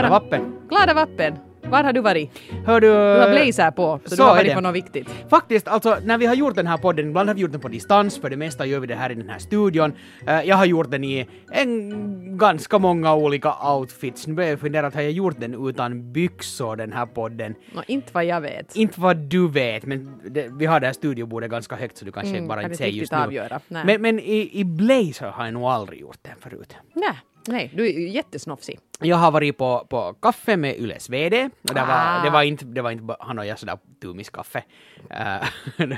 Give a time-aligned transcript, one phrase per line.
[0.00, 0.52] Glada vappen.
[0.68, 1.34] Glada vappen.
[1.62, 2.30] Var har du varit?
[2.66, 2.86] Hör du...
[2.86, 5.08] Du har blazer på, så, så du har varit på något viktigt.
[5.30, 7.68] Faktiskt, alltså när vi har gjort den här podden, ibland har vi gjort den på
[7.68, 9.92] distans, för det mesta gör vi det här i den här studion.
[10.26, 14.26] Eh, jag har gjort den i en ganska många olika outfits.
[14.26, 17.54] Nu börjar jag fundera har jag gjort den utan byxor, den här podden?
[17.74, 18.76] Nå, inte vad jag vet.
[18.76, 22.12] Inte vad du vet, men det, vi har det här studiobordet ganska högt så du
[22.12, 23.18] kanske Mm, bara inte riktigt just nu.
[23.18, 23.60] avgöra.
[23.68, 26.76] Men, men i, i blazer har jag nog aldrig gjort den förut.
[26.94, 27.12] Nej,
[27.48, 28.78] nej, du är jättesnofsig.
[29.00, 31.50] Jag har varit på, på kaffe med Yles VD.
[31.68, 31.86] Och det, Ah.
[31.86, 34.62] var, det, var inte, det var inte han och jag sådär tumiskaffe.
[35.10, 35.48] Uh,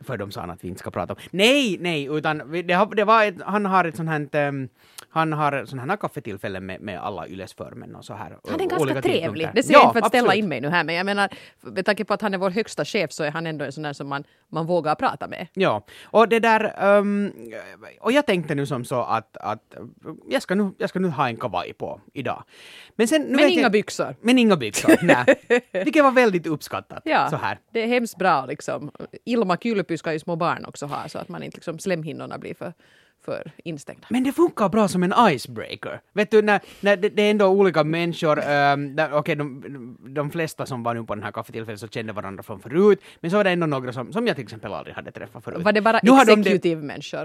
[0.00, 1.18] för de sa att vi inte ska prata om.
[1.30, 4.68] Nej, nej, utan vi- det, det var ett, han har ett sånt här, um,
[5.10, 8.38] han har sådana här kaffetillfällen med, med alla Yles förmän och så här.
[8.48, 9.48] Han är och ganska trevlig.
[9.54, 11.28] Det säger jag Ja, inte för att ställa in mig nu här, men jag menar,
[11.60, 13.82] med tanke på att han är vår högsta chef så är han ändå en sån
[13.82, 15.46] där som man, man vågar prata med.
[15.54, 17.32] Ja, och det där, ehm,
[18.00, 19.74] och jag tänkte nu som så att, att
[20.28, 22.44] jag, ska nu, jag ska nu ha en kavaj på idag.
[22.96, 24.16] Men sen, Men inga jag, byxor.
[24.20, 25.24] Men inga byxor, nej.
[25.84, 27.02] Vilket var väldigt uppskattat.
[27.04, 27.58] Ja, Så här.
[27.72, 28.90] det är hemskt bra liksom.
[29.24, 29.56] Ilma
[29.88, 32.72] Kylpy ska ju små barn också ha så att man inte liksom slemhinnorna blir för,
[33.28, 34.06] för instängda.
[34.10, 36.00] Men det funkar bra som en icebreaker.
[36.12, 40.66] Vet du, när, när det, det är ändå olika människor, um, okej de, de flesta
[40.66, 43.44] som var nu på den här kaffetillfället så kände varandra från förut, men så var
[43.44, 45.62] det ändå några som, som jag till exempel aldrig hade träffat förut.
[45.64, 46.42] Var det bara har de?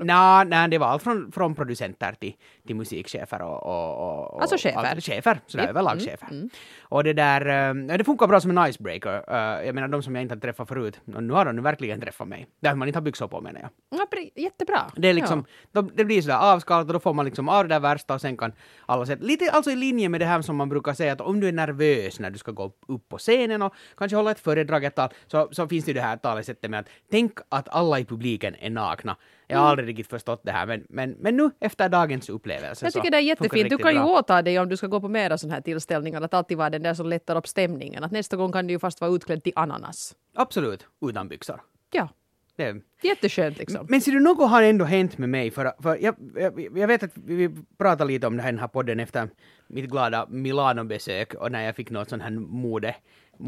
[0.05, 2.33] Nej, nej, det var allt från, från producenter till,
[2.67, 4.83] till musikchefer och, och, och, Alltså chefer.
[4.83, 5.69] allt- chefer, sådär Japp.
[5.69, 6.49] överlag Mm, chefer.
[6.81, 9.15] Och det där, um, det funkar bra som en icebreaker.
[9.29, 12.01] Uh, jag menar de som jag inte har träffat förut, nu har de nu verkligen
[12.01, 12.47] träffat mig.
[12.59, 13.69] Där man inte har byxor på menar jag.
[13.99, 14.79] Ja, jättebra.
[14.95, 17.75] Det är liksom, då, det blir sådär avskalat och då får man liksom av det
[17.75, 18.52] där värsta och sen kan
[18.86, 21.39] alla säga, lite alltså i linje med det här som man brukar säga att om
[21.39, 24.83] du är nervös när du ska gå upp på scenen och kanske hålla ett föredrag
[24.83, 27.99] ett tal, så, så finns det ju det här talesättet med att tänk att alla
[27.99, 29.16] i publiken är nakna.
[29.47, 29.64] Jag Mm.
[29.64, 33.11] har aldrig riktigt förstått det här men, men, men nu efter dagens upplevelse Jag tycker
[33.11, 33.69] det är jättefint.
[33.69, 34.08] Du kan ju bra.
[34.19, 36.83] åta dig om du ska gå på mera sådana här tillställningar att alltid vara den
[36.83, 38.04] där som lättar upp stämningen.
[38.04, 40.15] Att nästa gång kan du ju fast vara utklädd till ananas.
[40.36, 41.61] Absolut, utan byxor.
[41.92, 42.10] Ja,
[42.55, 43.86] Det, jätteskönt liksom.
[43.89, 47.03] Men ser du, något har ändå hänt med mig, för, för jag, jag, jag vet
[47.03, 49.30] att vi pratade lite om den här podden efter
[49.67, 52.95] mitt glada Milano-besök och när jag fick något sån här mode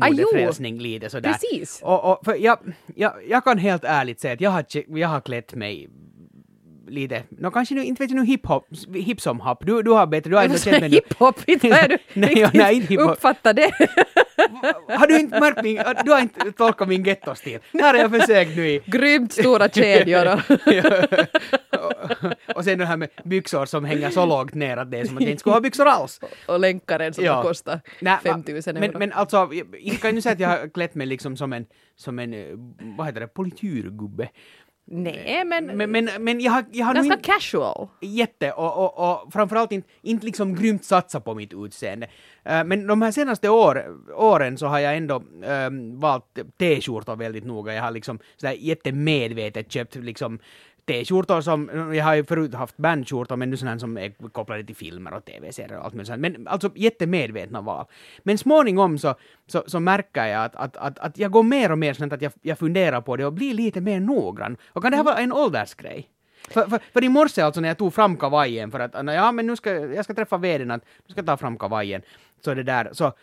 [0.01, 1.31] Ah, modefrälsning lite sådär.
[1.31, 1.81] Precis.
[1.83, 2.59] Och, och för jag,
[2.95, 5.89] jag, jag kan helt ärligt säga att jag har, jag har klätt mig
[6.87, 10.07] lite, nå kanske nu, inte vet jag nu hiphop, hip som hopp, du, du har
[10.07, 10.87] bättre, du har ändå känt nu.
[10.87, 13.11] Hiphop, inte har du Nej, ja, nej, inte hiphop.
[13.11, 13.71] uppfattat det.
[14.87, 17.59] Har du inte märkt min, du har inte tolkat min gettostil?
[17.71, 20.39] Det har jag försökt nu i Grymt stora kedjor och
[22.55, 25.17] och sen det här med byxor som hänger så lågt ner att det är som
[25.17, 26.19] att jag inte skulle ha byxor alls.
[26.47, 27.41] och länkaren som Ja.
[27.41, 28.99] kostar Nej, 5000 men, euro.
[28.99, 31.65] men alltså, jag- jag kan ju säga att jag har klätt mig liksom som en,
[31.95, 32.45] som en, eh,
[32.97, 34.29] vad heter det, polityrgubbe.
[34.87, 37.87] Nej, men, Men, men, men jag har, jag har ganska inte casual.
[38.01, 42.07] jätte och, och, och framförallt inte, inte liksom grymt satsa på mitt utseende.
[42.43, 43.85] Eh, men de här senaste år,
[44.15, 47.73] åren så har jag ändå um, valt t-skjortor väldigt noga.
[47.73, 50.39] Jag har liksom sådär jättemedvetet köpt liksom
[50.85, 54.75] t-skjortor som, jag har ju förut haft bandskjortor men nu sådana som är kopplade till
[54.75, 56.21] filmer och tv-serier och allt möjligt sånt.
[56.21, 57.85] Men alltså jättemedvetna val.
[58.23, 59.15] Men småningom så,
[59.47, 62.21] så, så märker jag att, att, att, att jag går mer och mer sånt att
[62.21, 64.57] jag, jag funderar på det och blir lite mer noggrann.
[64.67, 66.09] Och kan det här vara en åldersgrej?
[66.49, 69.47] För, för, för i morse alltså när jag tog fram kavajen för att ja men
[69.47, 72.01] nu ska jag ska träffa vdn att nu ska jag ta fram kavajen
[72.41, 73.13] så det där så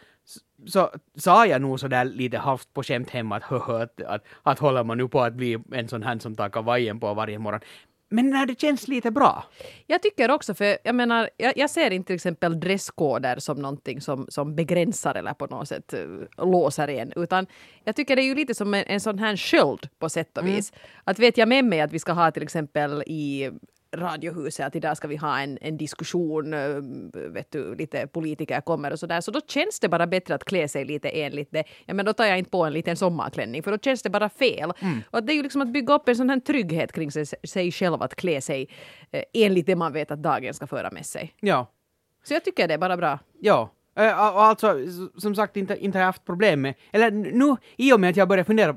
[0.66, 4.58] så sa jag nog sådär lite halvt på skämt hemma att, höhö, att, att, att
[4.58, 7.60] håller man nu på att bli en sån här som tar kavajen på varje morgon.
[8.12, 9.44] Men när det känns lite bra.
[9.86, 14.00] Jag tycker också, för jag menar, jag, jag ser inte till exempel dresskoder som någonting
[14.00, 17.46] som, som begränsar eller på något sätt uh, låser en, utan
[17.84, 20.46] jag tycker det är ju lite som en, en sån här sköld på sätt och
[20.46, 20.72] vis.
[21.04, 23.50] Att vet jag med mig att vi ska ha till exempel i
[23.96, 26.76] Radiohuset att idag ska vi ha en, en diskussion, eh,
[27.12, 30.68] vet du, lite politiker kommer och sådär, så då känns det bara bättre att klä
[30.68, 31.64] sig lite enligt det.
[31.86, 34.28] Ja, men då tar jag inte på en liten sommarklänning, för då känns det bara
[34.28, 34.72] fel.
[35.10, 37.26] Och att det är ju liksom att bygga upp en sån här trygghet kring sig,
[37.26, 38.68] sig själv att klä sig
[39.10, 41.34] eh, enligt det man vet att dagen ska föra med sig.
[41.40, 41.66] Ja.
[42.24, 43.18] Så jag tycker det är bara bra.
[43.40, 43.70] Ja.
[43.96, 44.76] Eh, Och alltså,
[45.18, 46.74] som sagt, inte, inte har jag haft problem med...
[46.92, 48.76] Eller nu, i och med att jag börjar fundera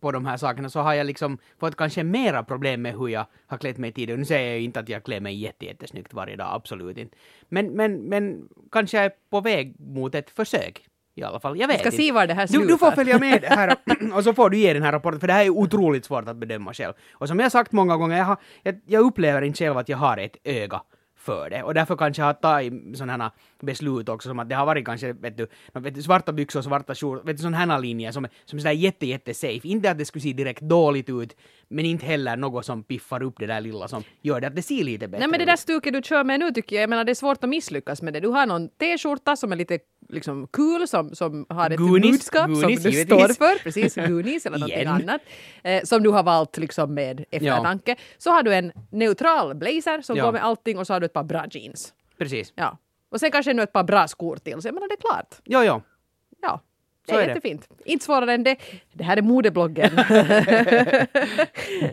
[0.00, 3.26] på de här sakerna så har jag liksom fått kanske mera problem med hur jag
[3.46, 4.18] har klätt mig tidigare.
[4.18, 7.16] Nu säger jag ju inte att jag klär mig jätte, jättesnyggt varje dag, absolut inte.
[7.48, 10.86] Men, men, men kanske jag är på väg mot ett försök.
[11.18, 11.96] I alla fall, jag vet ska inte.
[11.96, 12.92] se var det här du, du får slutar.
[12.92, 13.76] följa med här
[14.14, 16.36] och så får du ge den här rapporten, för det här är otroligt svårt att
[16.36, 16.92] bedöma själv.
[17.12, 19.98] Och som jag sagt många gånger, jag, har, jag, jag upplever inte själv att jag
[19.98, 20.80] har ett öga
[21.26, 21.62] för det.
[21.62, 23.32] Och därför kanske jag har tagit sådana
[23.62, 26.62] beslut också som att det har varit kanske, vet du, no, vet du svarta byxor,
[26.62, 29.68] svarta skjortor, vet du sådana här linjer som, som är sådär jätte, jätte safe.
[29.68, 31.36] Inte att det skulle se direkt dåligt ut,
[31.68, 34.62] men inte heller något som piffar upp det där lilla som gör det att det
[34.62, 35.48] ser lite bättre Nej men det ut.
[35.48, 38.02] där stuket du kör med nu tycker jag, jag menar det är svårt att misslyckas
[38.02, 38.20] med det.
[38.20, 42.46] Du har någon t-skjorta som är lite liksom kul som, som har ett Goonies, budskap
[42.48, 45.20] Goonies, som du står för, precis, Goonies eller någonting annat,
[45.62, 47.96] eh, som du har valt liksom med eftertanke.
[48.18, 50.24] Så har du en neutral blazer som Ja.
[50.24, 51.94] går med allting och så har du ett par bra jeans.
[52.18, 52.52] Precis.
[52.56, 52.78] Ja.
[53.10, 55.34] Och sen kanske ännu ett par bra skor till, så jag menar det är klart.
[55.44, 55.82] Jo, jo.
[56.42, 56.60] Ja.
[57.06, 57.28] Det är, är det.
[57.28, 57.68] jättefint.
[57.84, 58.56] Inte svårare än det.
[58.92, 59.90] Det här är modebloggen.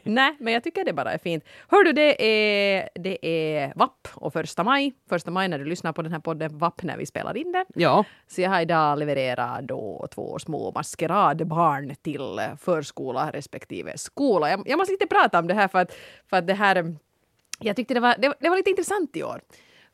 [0.03, 1.43] Nej, men jag tycker det bara är fint.
[1.69, 4.93] Hör du, det är, det är VAP och första maj.
[5.09, 7.65] Första maj när du lyssnar på den här podden VAP när vi spelar in den.
[7.75, 8.05] Ja.
[8.27, 14.49] Så jag har idag levererat då två små maskeradbarn till förskola respektive skola.
[14.49, 15.95] Jag, jag måste lite prata om det här för att,
[16.29, 16.95] för att det här...
[17.59, 19.41] Jag tyckte det var, det, var- det var lite intressant i år.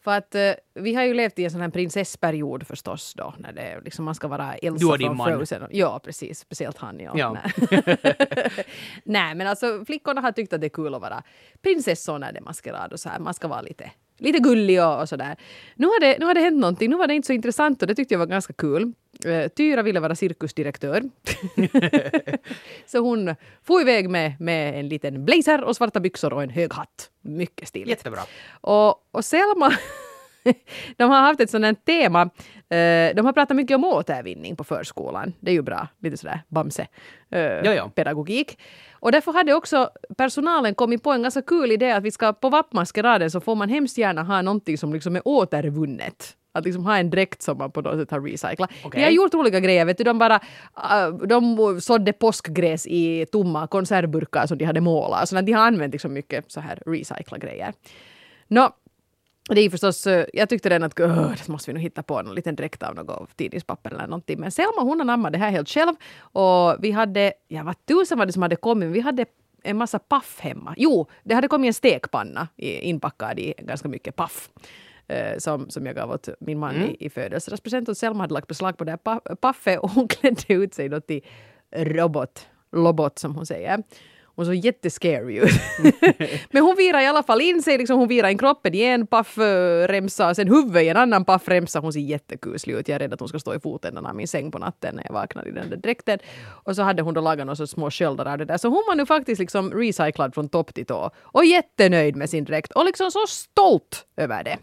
[0.03, 3.53] För att eh, vi har ju levt i en sån här prinsessperiod förstås då, när
[3.53, 5.27] det liksom man ska vara Elsa Du och din från man.
[5.27, 5.67] Frozen.
[5.71, 6.39] Ja, precis.
[6.39, 6.99] Speciellt han.
[6.99, 7.11] Ja.
[7.15, 7.37] Ja.
[7.71, 7.97] Nej.
[9.03, 11.23] Nej, men alltså flickorna har tyckt att det är kul att vara
[11.61, 13.19] prinsessor när det är maskerad och så här.
[13.19, 15.35] Man ska vara lite, lite gullig och, och sådär.
[15.75, 16.89] Nu har, det, nu har det hänt någonting.
[16.89, 18.93] Nu var det inte så intressant och det tyckte jag var ganska kul.
[19.25, 21.03] Eh, Tyra ville vara cirkusdirektör.
[22.85, 26.73] så hon får iväg med, med en liten blazer och svarta byxor och en hög
[26.73, 27.09] hatt.
[27.21, 27.89] Mycket stiligt.
[27.89, 28.21] Jättebra.
[28.61, 29.73] Och, och Selma,
[30.97, 32.21] de har haft ett sådant här tema.
[32.69, 35.33] Eh, de har pratat mycket om återvinning på förskolan.
[35.39, 36.87] Det är ju bra, lite sådär Bamse
[38.99, 42.49] Och därför hade också personalen kommit på en ganska kul idé att vi ska på
[42.49, 46.35] vappmaskeraden så får man hemskt gärna ha någonting som liksom är återvunnet.
[46.51, 48.69] Att liksom ha en dräkt som man på något sätt har recyclat.
[48.83, 48.99] Okej.
[48.99, 50.03] Vi har gjort olika grejer, vet du.
[50.03, 55.29] De bara uh, de sådde påskgräs i tomma konservburkar som de hade målat.
[55.29, 57.73] Så de har använt liksom mycket så här recycla grejer.
[58.47, 58.69] Nå,
[59.55, 62.21] det är förstås, eh, jag tyckte redan att "Åh, det måste vi nog hitta på
[62.21, 64.39] någon liten dräkt av något tidningspapper eller någonting.
[64.39, 65.93] Men Selma hon anammade det här helt själv.
[66.19, 69.25] Och vi hade, ja vad tusen var det som hade kommit, vi hade
[69.63, 70.73] en massa paff hemma.
[70.77, 74.49] Jo, det hade kommit en stekpanna inpackad i ganska mycket paff.
[75.07, 77.89] eh, Som, som jag gav åt min man i, i födelsedagspresent.
[77.89, 81.01] Och Selma hade lagt beslag på det här pa- paffet och hon klädde ut sig
[81.01, 81.21] till
[81.75, 83.83] robot, lobot som hon säger.
[84.39, 85.51] Hon såg jättescary ut.
[86.51, 89.07] Men hon virar i alla fall in sig, liksom, hon virar in kroppen i en
[89.07, 91.79] paffremsa, eh, sen huvudet i en annan paffremsa.
[91.79, 92.87] Hon ser jättekuslig ut.
[92.87, 95.03] Jag är rädd att hon ska stå i fotändan av min säng på natten när
[95.05, 96.19] jag vaknar i den där dräkten.
[96.47, 98.57] Och så hade hon då lagat några små sköldar av det där.
[98.57, 101.11] Så hon var nu faktiskt liksom recyclad från topp till tå.
[101.17, 104.57] Och jättenöjd med sin dräkt och liksom så stolt över det.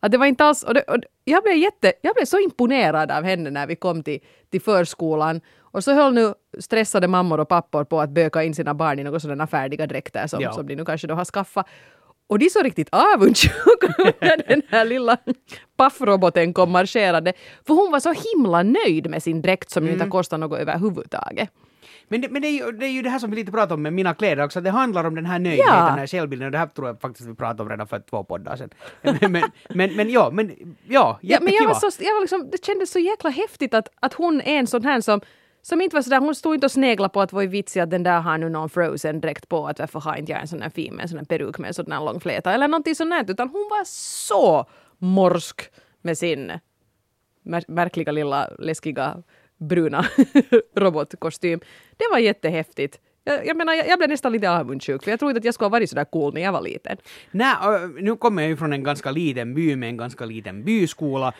[0.00, 3.10] Att det var inte alls, och det, och jag, blev jätte, jag blev så imponerad
[3.10, 5.40] av henne när vi kom till, till förskolan.
[5.78, 9.04] Och så höll nu stressade mammor och pappor på att böka in sina barn i
[9.04, 10.52] några sådana färdiga dräkter som, Ja.
[10.52, 11.66] som de nu kanske då har skaffat.
[12.26, 15.16] Och de såg riktigt avundsjuka när den här lilla
[15.76, 17.32] paffroboten kom marscherande.
[17.66, 20.58] För hon var så himla nöjd med sin dräkt som ju inte har kostat något
[20.58, 21.48] överhuvudtaget.
[22.08, 23.74] Men, det, men det, är ju, det är ju det här som vi lite pratar
[23.74, 25.84] om med mina kläder också, att det handlar om den här nöjdheten, Ja.
[25.86, 28.24] den här självbilden, och det här tror jag faktiskt vi pratade om redan för två
[28.24, 28.70] poddar sedan.
[29.02, 30.48] Men, men, men, men ja, men
[30.88, 31.72] ja, Ja, men jag jättekiva.
[31.72, 34.66] var så, jag var liksom, det kändes så jäkla häftigt att, att hon är en
[34.66, 35.20] sån här som
[35.62, 37.90] som inte var sådär, hon stod inte och sneglade på att vad är vitsigt att
[37.90, 40.62] den där har nu någon frozen direkt på att varför har inte jag en sån
[40.62, 42.94] här fin med en sån här peruk med en sån här lång fläta eller någonting
[42.94, 43.30] sånt där.
[43.30, 44.66] utan hon var så
[44.98, 45.70] morsk
[46.02, 46.52] med sin
[47.42, 49.22] mär- märkliga lilla läskiga
[49.56, 50.04] bruna
[50.76, 51.60] robotkostym.
[51.96, 53.00] Det var jättehäftigt.
[53.28, 55.64] Jag, jag menar, jag, jag blev nästan lite avundsjuk för jag trodde att jag skulle
[55.66, 56.96] ha varit sådär cool när jag var liten.
[57.30, 57.54] Nej,
[58.00, 61.32] nu kommer jag ju från en ganska liten by med en ganska liten byskola.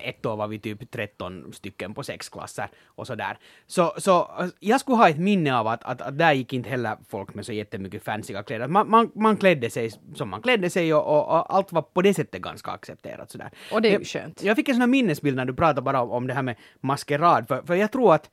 [0.00, 3.38] Ett år var vi typ 13 stycken på sex klasser och sådär.
[3.66, 6.96] Så, så jag skulle ha ett minne av att, att, att där gick inte heller
[7.08, 8.68] folk med så jättemycket fancyga kläder.
[8.68, 12.02] Man, man, man klädde sig som man klädde sig och, och, och allt var på
[12.02, 13.50] det sättet ganska accepterat sådär.
[13.72, 14.42] Och det är ju Jag- skönt.
[14.42, 16.56] Jag fick en sån här minnesbild när du pratade bara om, om det här med
[16.80, 18.30] maskerad, för, för jag tror att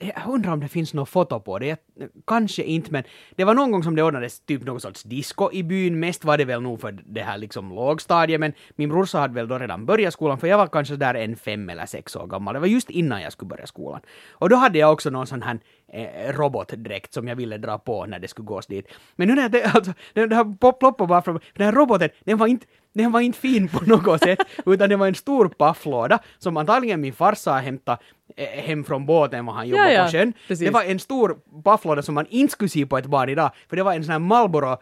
[0.00, 1.66] jag undrar om det finns något foto på det.
[1.66, 1.78] Jag,
[2.26, 3.04] kanske inte, men
[3.36, 6.00] det var någon gång som det ordnades typ någon sorts disco i byn.
[6.00, 9.48] Mest var det väl nog för det här liksom lågstadiet, men min brorsa hade väl
[9.48, 12.54] då redan börjat skolan, för jag var kanske där en fem eller sex år gammal.
[12.54, 14.00] Det var just innan jag skulle börja skolan.
[14.30, 15.58] Och då hade jag också någon sån här
[15.92, 18.86] eh, robotdräkt som jag ville dra på när det skulle gås dit.
[19.16, 22.08] Men nu när det, alltså, det, det här pop- ploppar bara från, den här roboten,
[22.24, 25.48] den var inte den var inte fin på något sätt, utan det var en stor
[25.48, 27.98] pafflåda som antagligen min farsa hämtade
[28.36, 30.32] eh, hem från båten var han jobbade Ja, ja, på sjön.
[30.48, 30.66] precis.
[30.66, 33.76] Det var en stor pafflåda som man inte skulle se på ett barn idag, för
[33.76, 34.76] det var en sån här Marlboro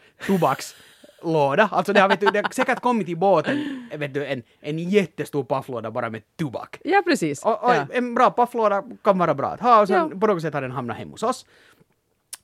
[1.22, 1.68] tobakslåda.
[1.72, 4.78] Alltså det har, vet du, det har säkert kommit i båten, vet du, en, en
[4.78, 6.80] jättestor pafflåda bara med tobak.
[6.84, 7.44] Ja, precis.
[7.44, 7.86] Och, och ja.
[7.92, 10.20] en bra pafflåda kan vara bra att ha och sen Ja.
[10.20, 11.46] på något sätt har den hamnat hemma hos oss.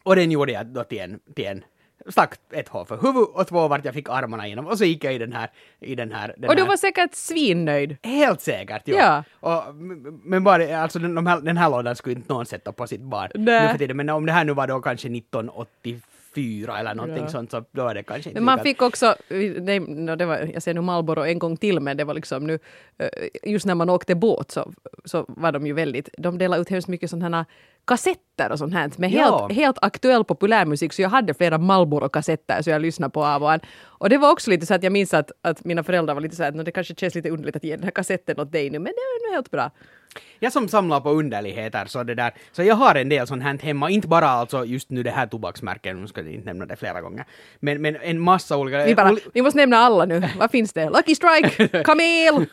[0.02, 1.64] Och den gjorde jag då till en, till en
[2.08, 5.04] stack ett hål för huvud och två vart jag fick armarna igenom och så gick
[5.04, 5.50] jag i den här,
[5.80, 7.96] i den här, den Och du här var säkert svinnöjd.
[8.02, 8.96] Helt säkert, ja.
[8.96, 9.24] Ja.
[9.40, 9.74] Och,
[10.24, 13.00] men bara, alltså den, de här, den här lådan skulle inte någon sätta på sitt
[13.00, 13.62] barn Nej.
[13.62, 16.00] nu för tiden, men om det här nu var då kanske 1985
[16.34, 17.28] fyra eller någonting Ja.
[17.28, 19.14] sånt, så då är det kanske inte Men man fick också,
[19.60, 22.46] nej, no, det var, jag ser nu Marlboro en gång till, men det var liksom
[22.46, 22.58] nu,
[22.98, 23.08] eh,
[23.52, 24.72] just när man åkte båt så,
[25.04, 27.44] så var de ju väldigt, de delade ut hemskt mycket sådana här
[27.86, 29.38] kassetter och sånt här med Ja.
[29.48, 33.52] helt, helt aktuell populärmusik, så jag hade flera Marlboro-kassetter så jag lyssnade på av och
[33.52, 33.60] an.
[33.84, 36.36] Och det var också lite så att jag minns att, att mina föräldrar var lite
[36.36, 38.52] så här att "Nå, det kanske känns lite underligt att ge den här kassetten åt
[38.52, 39.70] dig nu, men det är nu helt bra.
[40.38, 43.58] Jag som samlar på underligheter, så det där, så jag har en del sånt här
[43.58, 46.76] hemma, inte bara alltså just nu det här tobaksmärket, nu ska jag inte nämna det
[46.76, 47.24] flera gånger,
[47.60, 48.84] men, men en massa olika...
[48.84, 50.22] Vi, bara, vi måste nämna alla nu.
[50.38, 50.90] Vad finns det?
[50.90, 52.46] Lucky Strike, Kamel!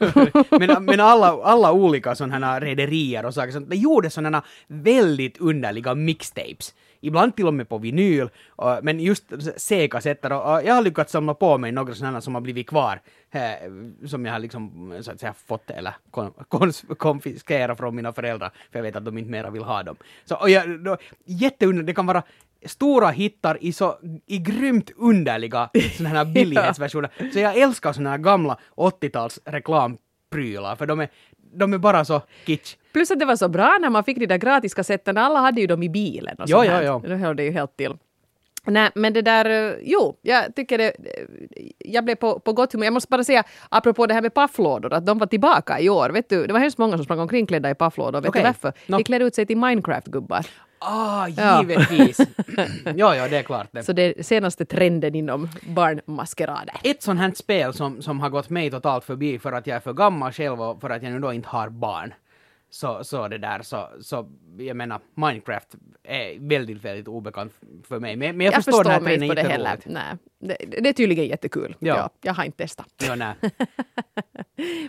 [0.60, 5.38] men, men alla, alla olika sådana här rederier och saker, sånt, de gjorde sådana väldigt
[5.38, 6.74] underliga mixtapes.
[7.02, 8.30] Ibland till och med på vinyl,
[8.82, 9.24] men just
[9.58, 14.08] C-kassetter och, jag har lyckats samla på mig några sådana som har blivit kvar, eh,
[14.08, 18.52] som jag har liksom så att säga fått eller kon, kons, konfiskerat från mina föräldrar,
[18.72, 19.96] för jag vet att de inte mera vill ha dem.
[20.26, 22.24] Så, och jag, då, jätteunderligt, det kan vara
[22.66, 27.32] stora hittar i så i grymt underliga sådana här billighetsversioner.
[27.34, 31.10] Så jag älskar sådana här gamla 80-tals reklamprylar, för de är,
[31.54, 32.76] de är bara så kitsch.
[32.94, 35.68] Plus att det var så bra när man fick de där gratiskassetterna, alla hade ju
[35.68, 36.36] dem i bilen.
[36.40, 37.02] Och Jo, jo, jo.
[37.08, 37.94] Det höll det ju helt till.
[38.66, 40.94] Nej, men det där, eh, jo, jag tycker det,
[41.80, 42.86] jag blev på, på gott humör.
[42.86, 46.10] Jag måste bara säga, apropå det här med pafflådor, att de var tillbaka i år.
[46.10, 48.22] Vet du, det var hemskt många som sprang omkring klädda i pafflådor.
[48.22, 48.42] Vet Okej.
[48.42, 48.74] du varför?
[48.88, 48.98] Nå.
[48.98, 50.46] De klädde ut sig till Minecraft-gubbar.
[50.84, 52.18] Ah, givetvis!
[52.96, 53.84] ja, ja, det är klart det.
[53.84, 56.76] Så det är senaste trenden inom barnmaskerader.
[56.84, 59.80] Ett sånt här spel som, som har gått mig totalt förbi för att jag är
[59.80, 62.14] för gammal själv och för att jag nu då inte har barn.
[62.70, 67.54] Så, så det där, så, så jag menar, Minecraft är väldigt, väldigt obekant
[67.88, 68.16] för mig.
[68.16, 69.80] Men, men jag, Jag förstår, den här mig på det heller.
[69.86, 71.76] Nej, det, det är tydligen jättekul.
[71.80, 71.98] Ja.
[71.98, 72.10] Ja.
[72.22, 72.88] jag har inte testat.
[73.08, 73.34] Ja, nej.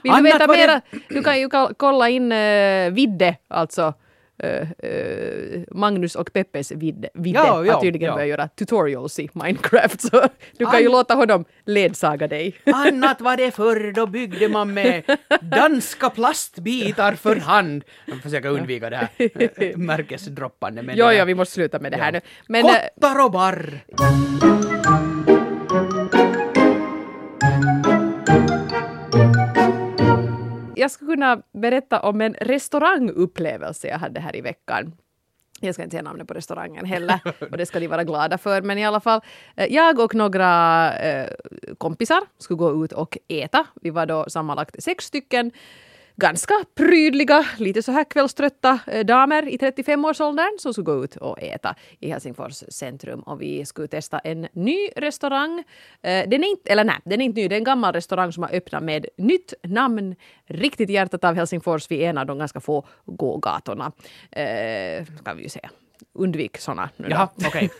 [0.02, 0.80] Vill du veta var det- mera?
[1.08, 3.94] Du kan ju kolla in uh, Vidde, alltså
[5.70, 7.08] Magnus och Peppes Vidde.
[7.14, 8.14] Vidde Ja, ja, har tydligen ja.
[8.14, 10.00] börjat göra tutorials i Minecraft.
[10.00, 10.22] Så
[10.58, 12.54] du kan ju An- låta honom ledsaga dig.
[12.64, 15.02] Annat var det förr, då byggde man med
[15.40, 17.84] danska plastbitar för hand.
[18.06, 20.82] Jag försöker undvika det här eh, märkesdroppande.
[20.82, 22.04] Men jo, jo, där- vi måste sluta med det Ja.
[22.04, 22.20] här nu.
[22.48, 24.71] Men eh, Kottar och barr!
[30.82, 34.92] Jag skulle kunna berätta om en restaurangupplevelse jag hade här i veckan.
[35.60, 37.20] Jag ska inte säga namnet på restaurangen heller
[37.50, 38.62] och det ska ni vara glada för.
[38.62, 39.20] Men i alla fall,
[39.56, 41.28] eh, jag och några eh,
[41.78, 43.66] kompisar skulle gå ut och äta.
[43.82, 45.50] Vi var då sammanlagt sex stycken
[46.16, 51.42] ganska prydliga, lite så här kvällströtta eh, damer i 35-årsåldern som skulle gå ut och
[51.42, 53.20] äta i Helsingfors centrum.
[53.20, 55.58] Och vi skulle testa en ny restaurang.
[56.02, 58.32] Eh, den är inte, eller nej, den är inte ny, det är en gammal restaurang
[58.32, 60.14] som har öppnat med nytt namn.
[60.46, 63.92] Riktigt hjärtat av Helsingfors, vid en av de ganska få gågatorna.
[64.30, 65.70] Eh, kan vi ju säga.
[66.14, 66.90] Undvik såna.
[66.96, 67.08] nu.
[67.10, 67.70] Jaha, okej.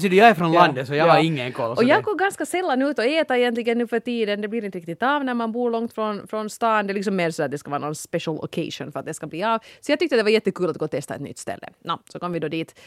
[0.00, 1.12] Du, jag är från landet så jag ja.
[1.12, 1.70] har ingen koll.
[1.70, 4.40] Och jag det- går ganska sällan ut och äta egentligen nu för tiden.
[4.40, 6.86] Det blir inte riktigt av när man bor långt från, från stan.
[6.86, 9.14] Det är liksom mer så att det ska vara någon special occasion för att det
[9.14, 9.58] ska bli av.
[9.80, 11.68] Så jag tyckte det var jättekul att gå och testa ett nytt ställe.
[11.84, 12.80] Nå, så kom vi då dit.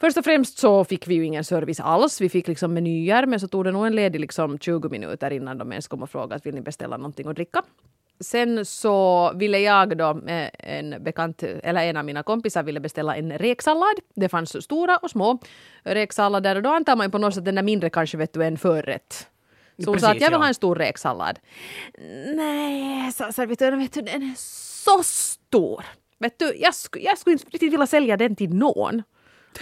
[0.00, 2.20] Först och främst så fick vi ju ingen service alls.
[2.20, 5.58] Vi fick liksom menyer, men så tog det nog en ledig liksom 20 minuter innan
[5.58, 7.62] de ens kom och frågade att vill ni beställa någonting att dricka.
[8.20, 13.16] Sen så ville jag då, eh, en bekant, eller en av mina kompisar ville beställa
[13.16, 13.94] en räksallad.
[14.14, 15.38] Det fanns stora och små
[15.82, 18.58] räksallader och då antar man på något sätt den där mindre kanske vet du en
[18.58, 19.28] förrätt.
[19.84, 20.38] Så hon sa att jag vill ja.
[20.38, 21.38] ha en stor räksallad.
[22.34, 24.34] Nej, sa servitören, vet du den är
[24.84, 25.84] så stor.
[26.18, 29.02] Vet du, jag, sk- jag skulle inte riktigt vilja sälja den till någon.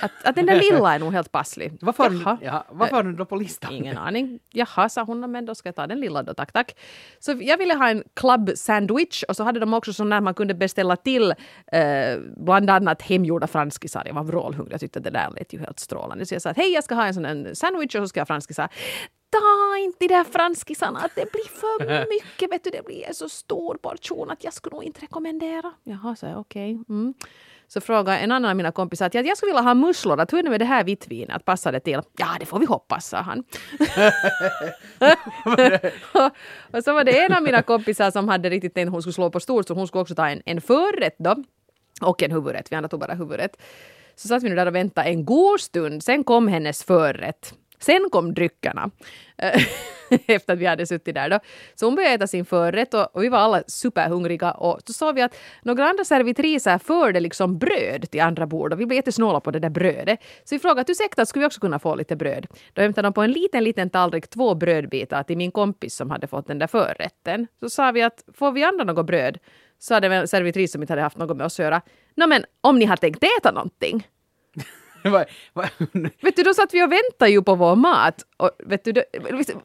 [0.00, 1.72] Att, att den där lilla är nog helt passlig.
[1.80, 2.38] Varför, Jaha.
[2.42, 3.72] ja, varför har du då på listan?
[3.72, 4.40] Ingen aning.
[4.50, 6.76] Jaha, sa hon, men då ska jag ta den lilla då, tack, tack.
[7.18, 10.54] Så jag ville ha en club sandwich och så hade de också där man kunde
[10.54, 11.34] beställa till
[11.72, 14.02] eh, bland annat hemgjorda franskisar.
[14.06, 16.26] Jag var vrålhungrig, jag tyckte det där lät ju helt strålande.
[16.26, 18.20] Så jag sa att hej, jag ska ha en sån en sandwich och så ska
[18.20, 18.68] jag ha franskisar.
[19.30, 23.14] Ta inte de där franskisarna, att det blir för mycket, vet du, det blir en
[23.14, 25.72] så stor portion att jag skulle nog inte rekommendera.
[25.84, 26.78] Jaha, sa jag, okej.
[26.88, 27.14] Mm.
[27.68, 30.38] Så frågade en annan av mina kompisar att jag skulle vilja ha musslor, att hur
[30.38, 32.00] är det med det här vitvinet, att passar det till?
[32.18, 33.38] Ja, det får vi hoppas, sa han.
[36.72, 39.30] och så var det en av mina kompisar som hade riktigt tänkt hon skulle slå
[39.30, 41.36] på stort, så hon skulle också ta en, en förrätt då.
[42.02, 43.56] Och en huvudrätt, vi andra tog bara huvudrätt.
[44.16, 47.54] Så satt vi nu där och väntade en god stund, sen kom hennes förrätt.
[47.84, 48.90] Sen kom dryckerna.
[49.38, 49.62] Eh,
[50.26, 51.38] efter att vi hade suttit där då.
[51.74, 55.14] Så hon började äta sin förrätt och, och vi var alla superhungriga och så såg
[55.14, 59.40] vi att några andra servitriser förde liksom bröd till andra bord och vi blev jättesnåla
[59.40, 60.20] på det där brödet.
[60.44, 62.46] Så vi frågade att ursäkta, skulle vi också kunna få lite bröd?
[62.72, 66.26] Då hämtade de på en liten, liten tallrik två brödbitar till min kompis som hade
[66.26, 67.46] fått den där förrätten.
[67.60, 69.38] Så sa vi att får vi andra något bröd?
[69.78, 71.82] Så hade en servitris som inte hade haft något med oss att göra.
[72.16, 74.06] Nå men om ni har tänkt äta någonting?
[76.22, 78.22] Vet du, då satt vi och väntade ju på vår mat.
[78.36, 79.02] Och vet du, då,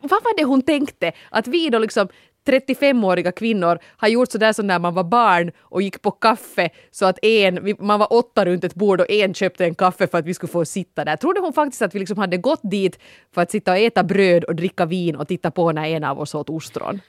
[0.01, 1.11] vad var det hon tänkte?
[1.29, 2.07] Att vi då liksom
[2.45, 7.05] 35-åriga kvinnor har gjort sådär som när man var barn och gick på kaffe så
[7.05, 10.25] att en, man var åtta runt ett bord och en köpte en kaffe för att
[10.25, 11.15] vi skulle få sitta där.
[11.15, 12.99] Trodde hon faktiskt att vi liksom hade gått dit
[13.33, 16.19] för att sitta och äta bröd och dricka vin och titta på när en av
[16.19, 17.01] oss åt ostron?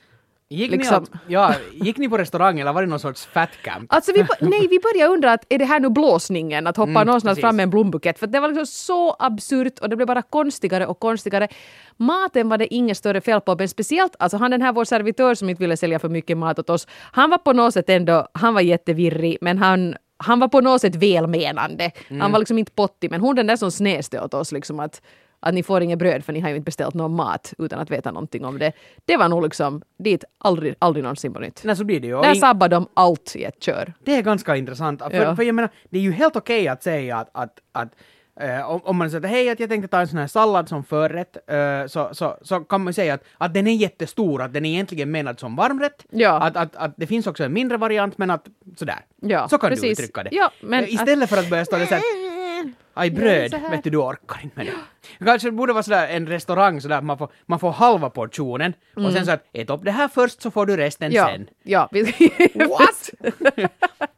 [0.52, 0.95] Gick, Liksom.
[0.95, 3.92] ni alltså, ja, gick ni på restaurang eller var det någon sorts fat camp?
[3.92, 7.37] Alltså vi, nej, vi började undra att är det här nu blåsningen att hoppa någonstans
[7.37, 7.40] precis.
[7.40, 10.87] fram med en blombukett för det var liksom så absurt och det blev bara konstigare
[10.87, 11.49] och konstigare.
[11.97, 15.35] Maten var det inget större fel på men speciellt alltså han den här vår servitör
[15.35, 16.87] som inte ville sälja för mycket mat åt oss.
[17.12, 20.80] Han var på något sätt ändå, han var jättevirrig men han han var på något
[20.80, 21.90] sätt välmenande.
[22.21, 25.02] Han var liksom inte pottig men hon den där som snäste åt oss liksom att
[25.40, 27.90] att ni får inget bröd för ni har ju inte beställt någon mat utan att
[27.90, 28.73] veta någonting om det.
[29.04, 31.61] Det var nog liksom dit aldrig, aldrig någonsin på nytt.
[31.64, 32.14] Nej, så blir det ju.
[32.14, 33.92] Och Där in- sabbade de allt i ett kör.
[34.04, 35.02] Det är ganska intressant.
[35.02, 35.37] För, Ja.
[35.37, 37.88] för jag menar, det är ju helt okej att säga att, att, att
[38.40, 40.68] eh, om, om man säger att hej, att jag tänkte ta en sån här sallad
[40.68, 44.52] som förrätt, eh, så, så, så kan man säga att, att den är jättestor, att
[44.52, 46.06] den är egentligen menad som varmrätt.
[46.11, 46.30] Ja.
[46.40, 48.99] Att, att, att det finns också en mindre variant, men att sådär.
[49.23, 50.00] Ja, så kan du precis.
[50.00, 50.28] uttrycka det.
[50.32, 52.29] Ja, men Eh, Istället för att börja stå där såhär
[52.94, 55.25] Aj, bröd, vet du, du orkar inte med det.
[55.25, 59.12] Kanske det borde vara sådär en restaurang sådär man får, man får halva portionen och
[59.12, 61.16] sen så att ät upp det här först så får du resten Mm.
[61.16, 61.49] Ja, sen.
[61.62, 61.88] ja.
[62.68, 63.11] What?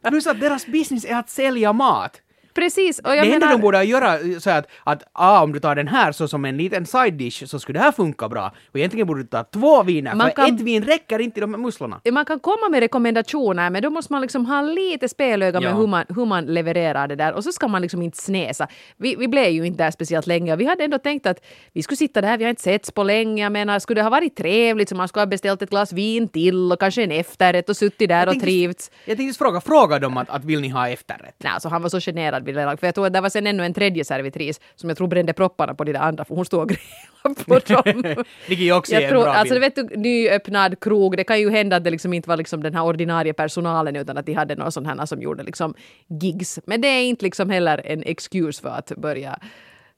[0.09, 2.21] Plus att deras business är att sälja mat.
[2.53, 3.51] Precis, och jag det enda menar...
[3.57, 6.57] de borde göra så att, att ah, om du tar den här så som en
[6.57, 8.51] liten side dish så skulle det här funka bra.
[8.71, 11.41] Och egentligen borde du ta två viner, Man för kan- ett vin räcker inte i
[11.41, 12.01] de här musslorna.
[12.11, 15.75] man kan komma med rekommendationer men då måste man liksom ha lite spelöga med Ja.
[15.75, 18.67] hur man, hur man levererar det där och så ska man liksom inte snäsa.
[18.97, 21.37] Vi, vi blev ju inte där speciellt länge och vi hade ändå tänkt att
[21.73, 23.43] vi skulle sitta där, vi har inte setts på länge.
[23.43, 26.27] Jag menar, skulle det ha varit trevligt så man skulle ha beställt ett glas vin
[26.27, 28.91] till och kanske en efterrätt och suttit där och tänkte- trivts.
[29.05, 31.35] Jag tänkte just fråga, fråga dem att, att vill ni ha efterrätt?
[31.37, 32.79] Nej, alltså han var så generad vid det laget.
[32.79, 35.33] För jag tror att det var sen ännu en tredje servitris som jag tror brände
[35.33, 36.69] propparna på de där andra för hon stod och
[37.23, 38.23] grillade på dem.
[38.47, 39.61] Vilket ju också är Jag en tror, bra alltså bild.
[39.61, 42.75] vet du, nyöppnad krog, det kan ju hända att det liksom inte var liksom den
[42.75, 45.73] här ordinarie personalen utan att de hade några sådana här som gjorde liksom
[46.21, 46.59] gigs.
[46.65, 49.39] Men det är inte liksom heller en excuse för att börja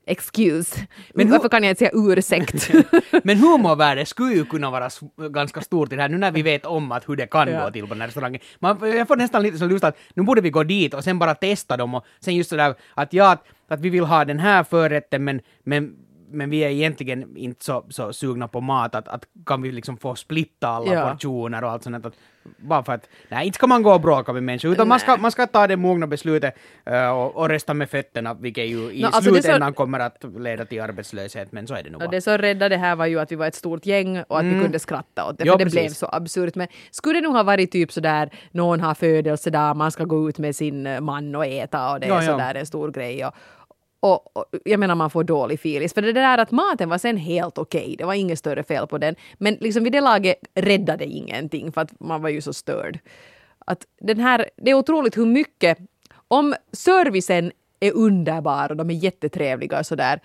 [0.07, 0.87] Excuse.
[1.13, 2.69] Men varför kan jag inte säga ursäkt?
[3.23, 4.89] Men humorvärdet skulle ju kunna vara
[5.31, 7.65] ganska stort i det här, nu när vi vet om att hur det kan Ja.
[7.65, 8.41] gå till på den här restaurangen.
[8.59, 11.19] Man, jag får nästan lite så lust att nu borde vi gå dit och sen
[11.19, 14.39] bara testa dem och sen just sådär att ja, att, att vi vill ha den
[14.39, 15.95] här förrätten men, men
[16.31, 19.97] men vi är egentligen inte så, så sugna på mat, att, att kan vi liksom
[19.97, 21.09] få splitta alla Ja.
[21.11, 22.05] portioner och allt sånt.
[22.05, 22.13] Att,
[22.57, 25.17] bara för att, nej, inte ska man gå och bråka med människor, utan man ska,
[25.17, 26.55] man ska ta det mogna beslutet
[26.85, 29.99] eh, och, och rösta med fötterna, vilket ju i Nå, alltså är så- slutändan kommer
[29.99, 32.09] att leda till arbetslöshet, men så är det nog bara.
[32.09, 34.45] det som räddade det här var ju att vi var ett stort gäng och att
[34.45, 35.51] vi kunde skratta åt det, Mm.
[35.53, 35.79] För det precis.
[35.79, 36.55] blev så absurt.
[36.55, 40.37] Men skulle det nog ha varit typ sådär, någon har födelsedag, man ska gå ut
[40.37, 43.25] med sin eh, man och äta och det är sådär en stor grej.
[43.25, 43.33] Och,
[44.05, 45.93] och, och jag menar man får dålig filis.
[45.93, 48.97] För det där att maten var sen helt okej, det var inget större fel på
[48.97, 49.15] den.
[49.37, 52.99] Men liksom vid det laget räddade ingenting för att man var ju så störd.
[53.65, 55.77] Att den här, det är otroligt hur mycket,
[56.27, 60.19] om servicen är underbar och de är jättetrevliga och sådär,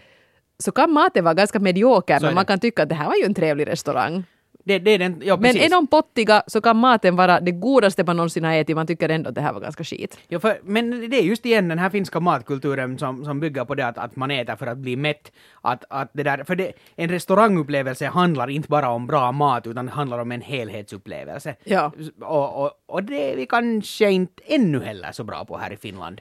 [0.59, 3.25] så kan maten vara ganska medioker, men man kan tycka att det här var ju
[3.25, 4.25] en trevlig restaurang.
[4.71, 8.05] Det, det är den, ja, Men är de pottiga så kan maten vara det godaste
[8.05, 10.19] man någonsin har ätit, man tycker ändå att det här var ganska skit.
[10.29, 13.75] Ja, för, men det är just igen den här finska matkulturen som, som bygger på
[13.75, 15.33] det att, att man äter för att bli mätt.
[15.61, 19.87] Att, att det där, för det, en restaurangupplevelse handlar inte bara om bra mat utan
[19.87, 21.57] det handlar om en helhetsupplevelse.
[21.65, 21.93] Ja.
[22.21, 25.77] Och, och, och det är vi kanske inte ännu heller så bra på här i
[25.77, 26.21] Finland.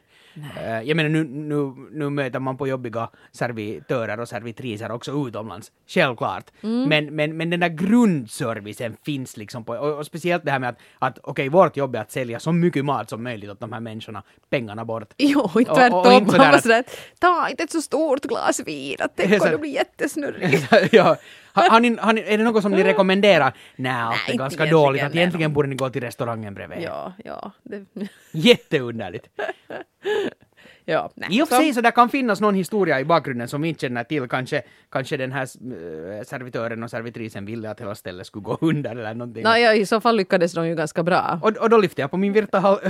[0.58, 5.72] Eh, jag menar nu, nu, nu möter man på jobbiga servitörer och servitriser också utomlands,
[5.88, 6.44] självklart.
[6.64, 6.90] Mm.
[6.90, 10.70] Men, men, men den där grundservicen finns liksom på, och, och speciellt det här med
[10.70, 13.74] att, att okej, vårt jobb är att sälja så mycket mat som möjligt åt de
[13.74, 15.14] här människorna, pengarna bort.
[15.18, 16.12] Jo, inte Och- och tvärtom.
[16.14, 16.84] inte Man var sådär,
[17.20, 19.74] ta inte ett så stort glas vin, att Det är tänk om så- du blir
[19.74, 20.60] jättesnurrig.
[20.92, 21.16] ja.
[21.54, 23.54] Har, har ni, har ni, är det något som ni rekommenderar?
[23.76, 25.04] Nej, allt är ganska dåligt.
[25.04, 25.22] Att nej.
[25.24, 26.82] egentligen borde ni gå till restaurangen bredvid.
[26.82, 27.52] Ja, ja.
[27.64, 27.86] Det,
[28.32, 29.28] Jätteunderligt.
[30.86, 31.30] ja nej.
[31.32, 33.82] I och för sig så där kan finnas någon historia i bakgrunden som vi inte
[33.82, 34.28] känner till.
[34.28, 38.92] Kanske, kanske den här äh, servitören och servitrisen ville att hela stället skulle gå under
[38.92, 39.44] eller någonting.
[39.44, 41.40] Nå, ja, I så fall lyckades de ju ganska bra.
[41.44, 42.34] Och, och då lyfter jag på min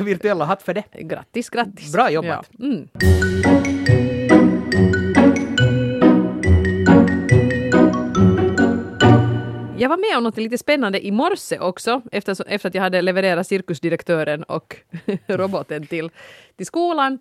[0.05, 0.83] virtuella hatt för det.
[0.93, 1.93] Grattis, grattis.
[1.93, 2.49] Bra jobbat.
[2.57, 2.65] Ja.
[2.65, 4.18] Mm.
[9.79, 13.01] Jag var med om något lite spännande i morse också, efter, efter att jag hade
[13.01, 14.75] levererat cirkusdirektören och
[15.27, 16.09] roboten till,
[16.55, 17.19] till skolan.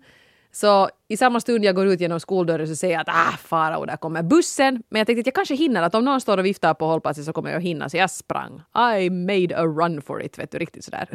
[0.51, 3.85] Så i samma stund jag går ut genom skoldörren så säger jag att ah, Farao,
[3.85, 4.83] där kommer bussen.
[4.89, 7.25] Men jag tänkte att jag kanske hinner, att om någon står och viftar på hållplatsen
[7.25, 7.89] så kommer jag hinna.
[7.89, 8.61] Så jag sprang.
[8.99, 11.07] I made a run for it, vet du, riktigt sådär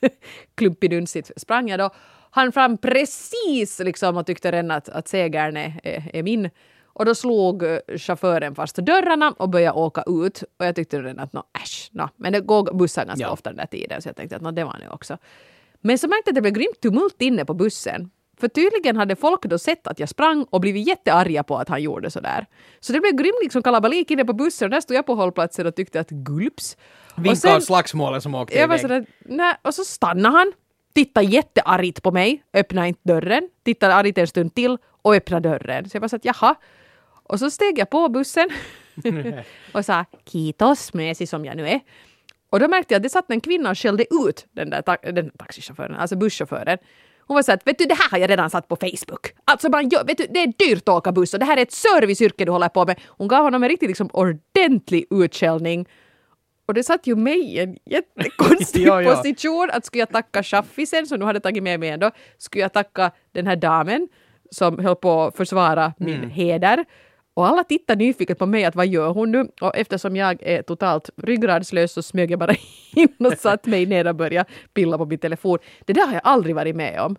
[0.54, 1.90] klumpidunsigt sprang jag då.
[2.30, 6.50] han fram precis liksom och tyckte redan att, att segern är, är, är min.
[6.92, 10.42] Och då slog eh, chauffören fast dörrarna och började åka ut.
[10.58, 12.08] Och jag tyckte redan att no, äsch, no.
[12.16, 13.30] men det går bussar ganska Ja.
[13.32, 15.18] ofta den där tiden så jag tänkte att no, det var nu också.
[15.80, 18.10] Men så märkte jag att det blev grymt tumult inne på bussen.
[18.40, 21.82] För tydligen hade folk då sett att jag sprang och blivit jättearga på att han
[21.82, 22.46] gjorde sådär.
[22.80, 25.66] Så det blev grym liksom kalabalik inne på bussen och där stod jag på hållplatsen
[25.66, 26.76] och tyckte att gulps.
[27.16, 28.80] Och Vinka sen- åt slagsmålet som åkte iväg.
[28.80, 29.54] sådär, nej.
[29.62, 30.52] Och så stannade han,
[30.94, 35.88] tittade jätteargt på mig, öppnade inte dörren, tittade argt en stund till och öppnade dörren.
[35.88, 36.54] Så jag var så att jaha.
[37.22, 38.48] Och så steg jag på bussen
[39.72, 41.80] och sa kitos, mesig som jag nu är.
[42.50, 45.12] Och då märkte jag att det satt en kvinna och skällde ut den där ta-
[45.12, 46.78] den taxichauffören, alltså busschauffören.
[47.26, 49.32] Hon var så att vet du det här har jag redan satt på Facebook.
[49.44, 51.62] Alltså man gör, vet du det är dyrt att åka buss och det här är
[51.62, 53.00] ett serviceyrke du håller på med.
[53.06, 55.86] Hon gav honom en riktigt liksom ordentlig utskällning.
[56.70, 59.16] Och det satt ju mig i en jättekonstig Ja, ja.
[59.16, 62.72] position att skulle jag tacka chaffisen som nu hade tagit med mig ändå, skulle jag
[62.72, 64.08] tacka den här damen
[64.50, 66.30] som höll på att försvara min Mm.
[66.30, 66.84] heder.
[67.34, 69.48] Och alla tittar nyfiket på mig att vad gör hon nu?
[69.60, 72.54] Och eftersom jag är totalt ryggradslös så smög jag bara
[72.96, 75.58] in och satt mig ner och började pilla på min telefon.
[75.84, 77.16] Det där har jag aldrig varit med om.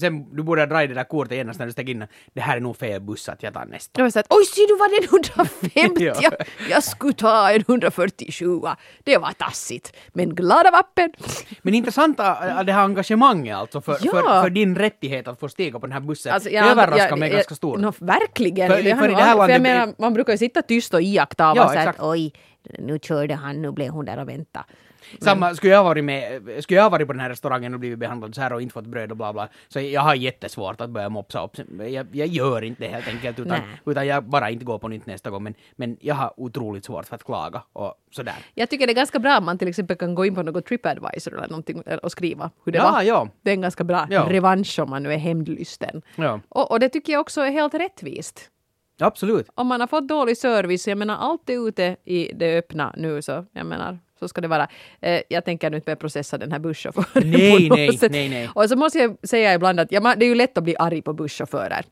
[0.00, 2.04] Sen, du borde dra i det där kortet genast när du steg in.
[2.34, 3.90] Det här är nog fel buss att jag tar nästa.
[4.00, 5.02] Jag var så att oj, ser du vad det är
[5.80, 6.04] en 150?
[6.04, 6.14] Ja.
[6.22, 8.60] jag, jag skulle ta en 147.
[9.04, 9.92] Det var tassigt.
[10.12, 11.12] Men glada vappen.
[11.62, 14.10] Men intressant det här engagemanget alltså för, Ja.
[14.12, 16.32] för, för din rättighet att få stiga på den här bussen.
[16.34, 17.78] Alltså, det överraskar jag- mig jag- ganska stort.
[17.80, 18.70] No, verkligen.
[18.70, 21.02] För- det för det här för jag landet- menar, man brukar ju sitta tyst och
[21.02, 22.32] iaktta Ja, så att oj,
[22.78, 24.64] nu körde han, nu blev hon där och vänta.
[25.20, 28.34] Samma, skulle jag varit med, skulle jag varit på den här restaurangen och blivit behandlad
[28.34, 31.08] så här och inte fått bröd och bla bla, så jag har jättesvårt att börja
[31.08, 31.56] mopsa upp.
[31.88, 33.80] Jag, jag gör inte det helt enkelt, utan, Nej.
[33.86, 35.42] utan jag bara inte går på nytt nästa gång.
[35.42, 38.34] Men, men jag har otroligt svårt för att klaga och sådär.
[38.54, 40.66] Jag tycker det är ganska bra om man till exempel kan gå in på något
[40.66, 43.02] TripAdvisor eller någonting och skriva hur det Ja, var.
[43.02, 43.28] ja.
[43.42, 44.26] Det är en ganska bra Ja.
[44.28, 46.02] revansch om man nu är hämndlysten.
[46.16, 48.48] Ja, Och, och det tycker jag också är helt rättvist.
[49.02, 49.46] Absolut.
[49.54, 53.22] Om man har fått dålig service, jag menar allt är ute i det öppna nu
[53.22, 54.68] så jag menar så ska det vara.
[55.00, 58.12] Eh, jag tänker nu inte börja processa den här busschauffören Nej, på något nej, sätt.
[58.12, 58.48] nej, nej.
[58.54, 60.76] Och så måste jag säga ibland att ja, man, det är ju lätt att bli
[60.78, 61.84] arg på busschaufförer.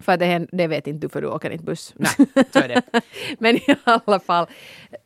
[0.00, 1.94] För det, händer, det vet inte du för du åker inte buss.
[1.96, 2.10] Nej,
[2.52, 2.82] så är det.
[3.38, 4.46] Men i alla fall,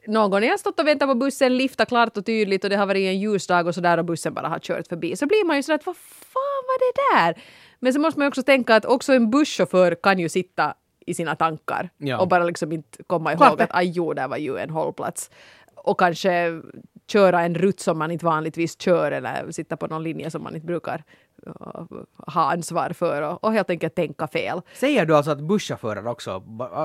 [0.06, 3.06] någon har stått och väntat på bussen, lifta klart och tydligt och det har varit
[3.08, 5.74] en ljusdag och sådär och bussen bara har kört förbi, så blir man ju sådär
[5.74, 7.42] att vad fan var det där?
[7.80, 10.74] Men så måste man också tänka att också en busschaufför kan ju sitta
[11.06, 12.20] i sina tankar Ja.
[12.20, 13.64] och bara liksom inte komma Klart ihåg det.
[13.64, 15.30] att aj jo, där var ju en hållplats.
[15.74, 16.60] Och kanske
[17.06, 20.54] köra en rutt som man inte vanligtvis kör eller sitta på någon linje som man
[20.54, 21.02] inte brukar
[21.46, 21.84] uh,
[22.26, 24.60] ha ansvar för och, och helt enkelt tänka fel.
[24.74, 26.38] Säger du alltså att busschaufförer också,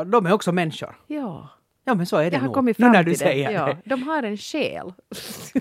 [0.06, 0.96] de är också människor?
[1.08, 1.50] Ja.
[1.88, 2.66] Ja men så är det Jag nog.
[2.78, 3.18] nu när du det.
[3.18, 3.78] säger Ja, det.
[3.84, 4.94] de har en själ.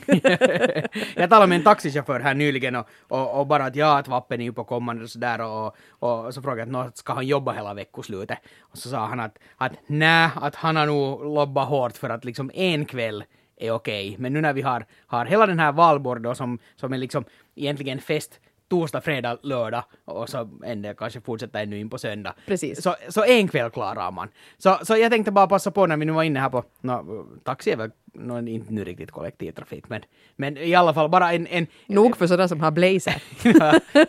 [1.17, 4.41] jag talade med en taxichaufför här nyligen och, och, och bara att ja, att vappen
[4.41, 7.53] är ju på kommande och sådär och, och, så frågade jag att ska han jobba
[7.53, 8.39] hela veckoslutet?
[8.61, 12.25] Och så sa han att, att nej, att han har nog lobbat hårt för att
[12.25, 13.25] liksom en kväll
[13.57, 14.17] är okej.
[14.19, 17.25] Men nu när vi har, har hela den här valborg då som, som är liksom
[17.55, 22.35] egentligen fest torsdag, fredag, lördag och så en del kanske fortsätter ännu in på söndag.
[22.47, 22.83] Precis.
[22.83, 24.29] Så, så en kväll klarar man.
[24.59, 27.27] Så, så jag tänkte bara passa på när vi nu var inne här på, no,
[27.45, 30.03] taxi är väl no, inte nu riktigt kollektivtrafik, men,
[30.37, 33.23] men i alla fall bara en, en Nog för sådana som har blazer.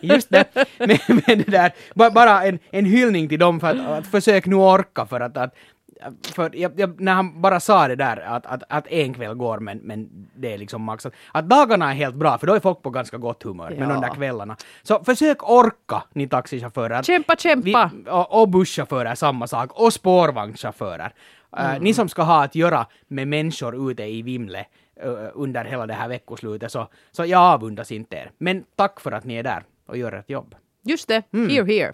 [0.02, 0.44] Just det.
[0.78, 4.46] Men, men det där, ba- bara en, en hyllning till dem för att, att försök
[4.46, 5.54] nu orka för att, att
[6.34, 9.58] för jag, jag, när han bara sa det där att, att, att en kväll går
[9.58, 11.06] men, men det är liksom max.
[11.32, 13.94] Att, dagarna är helt bra för då är folk på ganska gott humör men Ja.
[13.94, 14.56] de där kvällarna.
[14.82, 17.02] Så försök orka ni taxichaufförer.
[17.02, 17.90] Kämpa, kämpa!
[17.94, 21.12] Vi, och, och busschaufförer samma sak och spårvagnschaufförer.
[21.56, 24.66] Eh, ni som ska ha att göra med människor ute i vimle
[25.02, 28.30] eh, under hela det här veckoslutet så, så jag avundas inte er.
[28.38, 30.54] Men tack för att ni är där och gör ert jobb.
[30.84, 31.48] Just det, Mm.
[31.50, 31.92] here, here.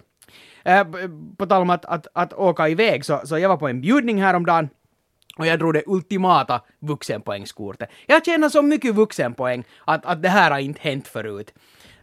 [0.65, 0.87] Eh,
[1.37, 4.21] på tal om att, att, att åka iväg så, så jag var på en bjudning
[4.21, 4.69] häromdagen
[5.37, 7.89] och jag drog det ultimata vuxenpoängskortet.
[8.07, 11.53] Jag tjänar så mycket vuxenpoäng att, att det här har inte hänt förut.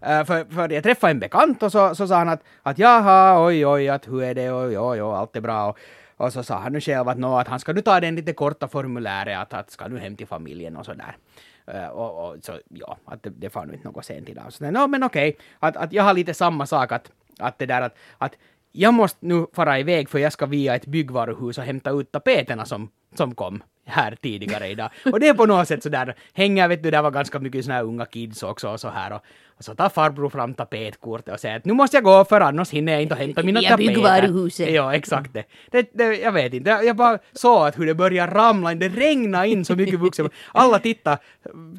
[0.01, 3.47] Eh, för, för jag träffade en bekant och så, så sa han att, att jaha,
[3.47, 5.69] oj, oj, att hur är det, oj, oj, oj, allt är bra.
[5.69, 5.79] Och,
[6.17, 8.33] och så sa han nu själv att, no, att han ska nu ta den lite
[8.33, 11.17] korta formuläret, att, att ska nu hem till familjen och sådär.
[11.75, 14.53] Uh, och, och så ja, att det, det får nu inte något sent idag.
[14.53, 17.83] Så, no, men okej, att, att jag har lite samma sak att, att det där
[17.83, 18.33] att, att
[18.73, 22.65] jag måste nu fara iväg för jag ska via ett byggvaruhus och hämta ut tapeterna
[22.65, 24.91] som, som kom här tidigare idag.
[25.13, 27.75] Och det är på något sätt sådär, hänger vet du, där var ganska mycket såna
[27.75, 29.21] här unga kids också och så här och,
[29.57, 32.71] och så tar farbror fram tapetkortet och säger att nu måste jag gå för annars
[32.71, 33.77] hinner jag inte hämta mina tapeter.
[33.77, 34.71] byggvaruhuset.
[34.71, 35.45] Ja, exakt det.
[35.71, 38.89] det, det jag vet inte, jag bara såg att hur det började ramla in, det
[38.89, 40.31] regnade in så mycket vuxna.
[40.53, 41.19] Alla tittade,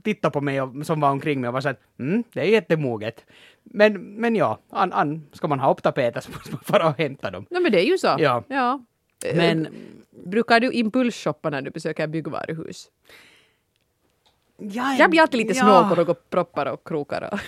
[0.04, 2.46] tittade på mig och, som var omkring mig och var så att mm, det är
[2.46, 3.26] jättemoget.
[3.64, 6.98] Men, men ja, an, an, ska man ha upp tapeter så måste man fara och
[6.98, 7.46] hämta dem.
[7.50, 8.16] No, men det är ju så.
[8.20, 8.44] Ja.
[8.48, 8.80] ja.
[9.36, 9.72] Men- Eh,
[10.26, 12.88] Brukar du impulsshoppa när du besöker byggvaruhus?
[14.58, 15.64] Ja, Jag blir alltid lite ja.
[15.64, 17.40] snål på några proppar och krokar och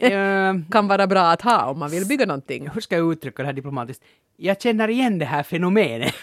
[0.72, 2.68] kan vara bra att ha om man vill bygga någonting.
[2.68, 4.02] hur ska jag uttrycka det här diplomatiskt?
[4.36, 6.14] Jag känner igen det här fenomenet,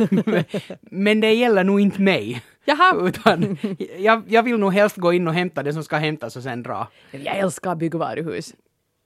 [0.82, 2.44] men det gäller nog inte mig.
[2.66, 2.96] Jaha.
[3.08, 3.58] Utan
[3.98, 6.64] jag, jag vill nog helst gå in och hämta det som ska hämtas och sen
[6.64, 6.88] dra.
[7.12, 8.54] Jag älskar byggvaruhus.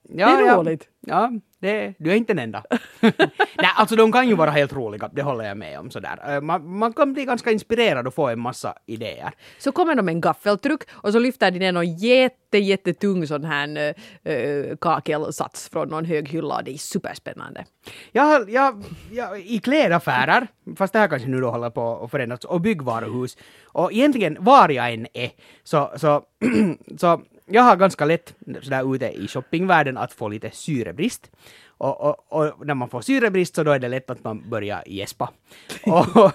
[0.09, 0.87] Ja, Det är ja, roligt.
[0.99, 2.63] Ja, det, du är inte den enda.
[3.01, 6.35] Nej, alltså de kan ju vara helt roliga, det håller jag med om sådär.
[6.35, 9.31] Eh, Man, man kan bli ganska inspirerad och få en massa idéer.
[9.59, 13.43] Så kommer de med en gaffeltruck och så lyfter de ner någon jätte, jättetung sån
[13.43, 13.93] här
[14.23, 17.65] äh, kakelsats från någon hög hylla och det är superspännande.
[18.11, 22.45] Jag, jag, jag, I klädaffärer, fast det här kanske nu då håller på att förändras,
[22.45, 25.29] och byggvaruhus, och egentligen var jag än är,
[25.63, 26.23] så, så,
[26.97, 31.31] så jag har ganska lätt sådär ute i shoppingvärlden att få lite syrebrist.
[31.77, 34.83] Och, och, och när man får syrebrist så då är det lätt att man börjar
[34.85, 35.29] gäspa.
[35.85, 36.33] och,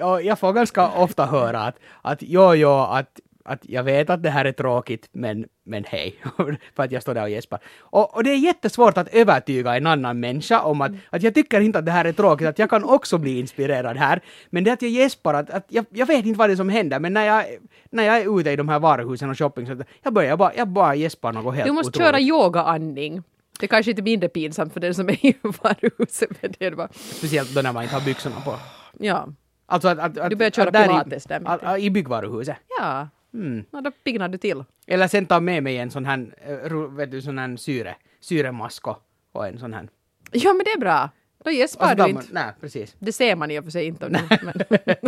[0.00, 4.22] och, jag får ganska ofta höra att, att jo, jo, att att jag vet att
[4.22, 6.14] det här är tråkigt, men, men hej,
[6.76, 7.60] för att jag står där och gäspar.
[7.80, 11.60] Och, och det är jättesvårt att övertyga en annan människa om att, att jag tycker
[11.60, 14.20] inte att det här är tråkigt, att jag kan också bli inspirerad här.
[14.50, 16.68] Men det att jag gäspar, att, att jag, jag vet inte vad det är som
[16.68, 17.44] händer, men när jag,
[17.90, 20.68] när jag är ute i de här varuhusen och shopping, så jag börjar bara, jag
[20.68, 22.06] bara gäspar något helt Du måste otroligt.
[22.08, 23.22] köra yogaandning.
[23.60, 26.30] Det är kanske inte mindre pinsamt för den som är i varuhuset.
[26.42, 28.54] Men det är bara, Speciellt då när man inte har byxorna på.
[28.98, 29.28] ja.
[29.66, 32.56] Alltså att, att, att, Du börjar köra att pilates där I byggvaruhuset.
[32.80, 33.64] Ja, Mm.
[33.70, 34.64] no, då piggnar du till.
[34.86, 38.86] Eller sen ta med mig en sån här, vet du, sån här syre, syremask
[39.32, 39.88] och- en sån här.
[40.32, 41.10] Ja, men det är bra.
[41.44, 42.26] Då gäspar så du inte.
[42.30, 42.96] Nej, precis.
[42.98, 44.06] Det ser man i och för sig inte.
[44.06, 44.54] om det- Men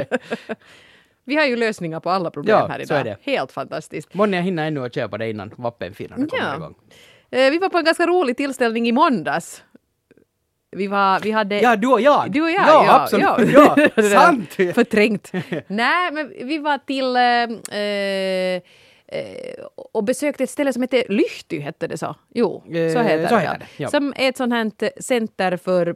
[1.24, 3.00] Vi har ju lösningar på alla problem Ja, här så idag.
[3.00, 3.16] är det.
[3.22, 4.14] Helt fantastiskt.
[4.14, 6.56] Månne jag hinner ännu att köpa det innan vappenfirarna kommer Ja.
[6.56, 6.74] igång.
[7.30, 9.62] Eh, Vi var på en ganska rolig tillställning i måndags.
[10.76, 11.60] Vi, var, vi hade...
[11.60, 12.30] Ja, du och jag!
[12.30, 12.84] Du och jag, ja!
[12.86, 13.00] ja.
[13.02, 13.52] absolut!
[13.54, 13.76] ja.
[13.96, 14.54] Ja, sant!
[14.74, 15.32] Förträngt.
[15.66, 18.62] Nej, men vi var till eh,
[19.92, 22.16] och besökte ett ställe som heter Lyhty, hette det så?
[22.34, 23.88] Jo, så Eh, heter så heter det, ja.
[23.88, 25.94] Som är ett sånt här center för,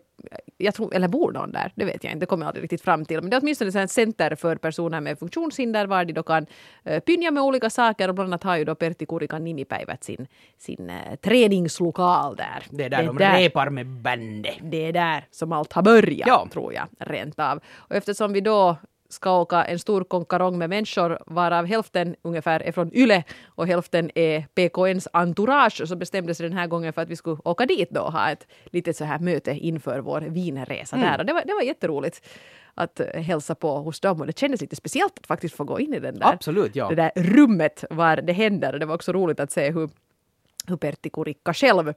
[0.56, 1.72] jag tror, eller bor någon där?
[1.74, 3.20] Det vet jag inte, det kommer jag aldrig riktigt fram till.
[3.20, 6.46] Men det är åtminstone ett center för personer med funktionshinder var de då kan
[6.84, 10.26] eh, pynja med olika saker och bland annat har ju då Pertti Kurikan nimipäivät sin,
[10.58, 12.62] sin eh, träningslokal där.
[12.70, 14.54] Det är där de repar med bandet.
[14.62, 16.46] Det är där som allt har börjat, Ja.
[16.52, 17.60] tror jag, rent av.
[17.76, 18.76] Och eftersom vi då
[19.10, 24.10] ska åka en stor konkarong med människor varav hälften ungefär är från YLE och hälften
[24.14, 28.00] är PKNs entourage så bestämdes den här gången för att vi skulle åka dit då
[28.00, 31.08] och ha ett litet så här möte inför vår vinresa Mm.
[31.08, 31.18] där.
[31.18, 32.28] Och det var, det var jätteroligt
[32.74, 35.80] att eh, hälsa på hos dem och det kändes lite speciellt att faktiskt få gå
[35.80, 36.88] in i den där, Absolut, ja.
[36.88, 38.72] det där rummet var det händer.
[38.72, 39.90] Och det var också roligt att se hur,
[40.66, 41.92] hur Pertti Kurikka själv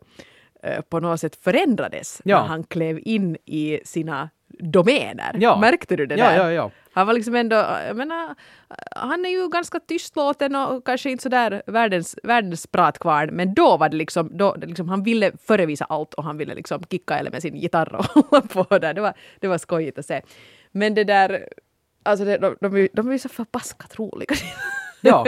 [0.63, 2.41] eh, på något sätt förändrades Ja.
[2.41, 5.36] när han klev in i sina domäner.
[5.40, 5.60] Ja.
[5.60, 6.38] Märkte du det Ja, där?
[6.38, 6.72] ja, ja.
[6.94, 7.56] Han var liksom ändå,
[7.88, 8.36] jag menar,
[8.96, 13.90] han är ju ganska tystlåten och kanske inte sådär världens, världens pratkvarn, men då var
[13.90, 17.42] det liksom, då, liksom, han ville förevisa allt och han ville liksom kicka eller med
[17.42, 18.94] sin gitarr och hålla på där.
[18.94, 20.22] Det var, det var skojigt att se.
[20.72, 21.48] Men det där,
[22.04, 24.36] alltså det, de, de, de är ju så förbaskat roliga.
[25.04, 25.26] Ja.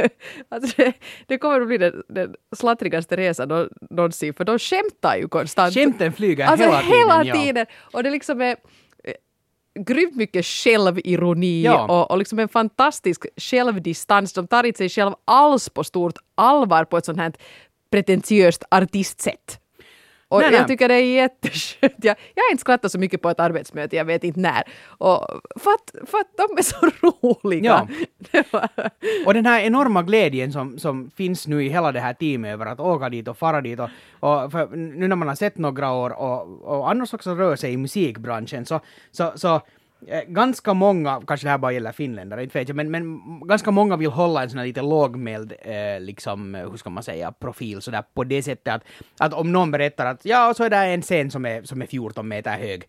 [0.50, 0.94] alltså det,
[1.28, 5.74] det kommer att bli den, den slattrigaste resan nå- någonsin, för de skämtar ju konstant.
[5.74, 6.98] Skämten flyger Alltså hela tiden.
[6.98, 7.36] hela ja.
[7.36, 7.66] tiden.
[7.94, 8.56] Och det liksom är
[9.80, 11.86] grymt mycket självironi Ja.
[11.86, 14.34] och, och liksom en fantastisk självdistans.
[14.34, 17.34] De tar inte sig själv alls på stort allvar på ett sånt här
[17.92, 19.60] pretentiöst artistsätt.
[20.34, 20.68] Och Nej, jag nej.
[20.68, 21.94] tycker det är jätteskönt.
[22.02, 24.64] Jag, jag har inte skrattat så mycket på ett arbetsmöte, jag vet inte när.
[24.88, 25.28] Och
[25.60, 27.88] för, att, för att de är så roliga.
[28.32, 28.68] Ja.
[29.26, 32.66] Och den här enorma glädjen som, som finns nu i hela det här teamet över
[32.66, 35.92] att åka dit och fara dit och, och för nu när man har sett några
[35.92, 38.80] år och, och annars också rör sig i musikbranschen så,
[39.12, 39.62] så, så
[40.08, 43.72] Eh, ganska många, kanske det här bara gäller finländare, inte vet jag, men, men ganska
[43.72, 47.32] många vill hålla en sån här lite lågmäld, eh, liksom, eh, hur ska man säga,
[47.32, 48.84] profil sådär på det sättet att,
[49.20, 51.82] att om någon berättar att ja, och så är det en scen som är, som
[51.82, 52.84] är 14 meter hög,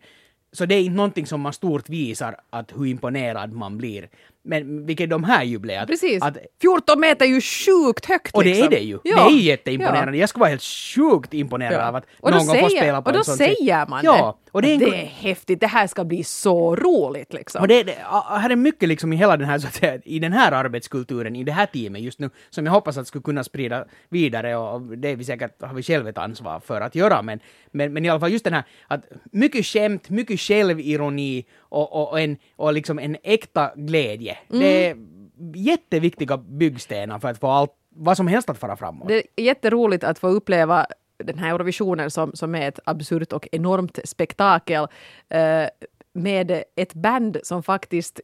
[0.51, 4.09] så det är inte någonting som man stort visar att hur imponerad man blir.
[4.45, 5.85] Men vilket de här ju blev.
[5.85, 6.23] Precis.
[6.23, 8.65] Att, 14 meter är ju sjukt högt och det liksom.
[8.65, 8.99] är det ju.
[9.03, 9.15] Ja.
[9.15, 10.17] Det är jätteimponerande.
[10.17, 10.19] Ja.
[10.19, 11.87] Jag skulle vara helt sjukt imponerad Ja.
[11.87, 14.37] av att och då någon säger, spela på Och då en sån säger man Ja,
[14.45, 14.51] det.
[14.51, 17.61] och det är, det är häftigt, det här ska bli så roligt liksom.
[17.61, 17.97] och det, det,
[18.29, 21.35] här är mycket liksom i hela den här, så att säga, i den här arbetskulturen,
[21.35, 24.81] i det här teamet just nu, som jag hoppas att skulle kunna sprida vidare och
[24.81, 27.39] det är vi säkert, har vi själv ett ansvar för att göra, men,
[27.71, 32.19] men, men i alla fall just den här, att mycket skämt, mycket självironi och, och,
[32.19, 34.37] en, och liksom en äkta glädje.
[34.47, 34.97] Det är
[35.55, 39.07] jätteviktiga byggstenar för att få allt, vad som helst att fara framåt.
[39.07, 40.85] Det är jätteroligt att få uppleva
[41.17, 44.87] den här Eurovisionen som, som är ett absurt och enormt spektakel
[45.29, 45.65] eh,
[46.13, 48.19] med ett band som faktiskt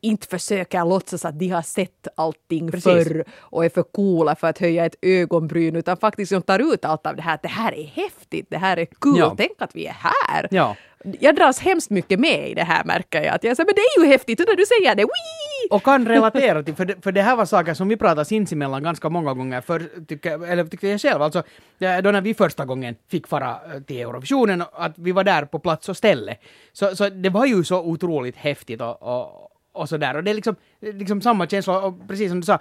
[0.00, 2.84] inte försöker låtsas att de har sett allting Precis.
[2.84, 6.84] förr och är för coola för att höja ett ögonbryn utan faktiskt de tar ut
[6.84, 7.38] allt av det här.
[7.42, 9.34] Det här är häftigt, det här är kul, Ja.
[9.36, 10.48] tänk att vi är här.
[10.50, 10.76] Ja.
[11.20, 13.34] Jag dras hemskt mycket med i det här märker jag.
[13.34, 15.68] Att jag säger, men det är ju häftigt, och när du säger det, wii!
[15.70, 18.82] Och kan relatera till, för det, för det här var saker som vi pratade sinsemellan
[18.82, 21.42] ganska många gånger, för, tycker, eller tyckte jag själv, alltså
[21.78, 25.58] då när vi första gången fick fara eh, till Eurovisionen, att vi var där på
[25.58, 26.36] plats och ställe.
[26.72, 30.16] Så, så det var ju så otroligt häftigt och, och, och sådär.
[30.16, 32.58] Och det är liksom, liksom samma känsla, och precis som du sa,